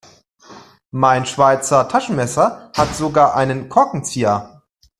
[0.89, 4.63] Mein Schweizer Taschenmesser hat sogar einen Korkenzieher.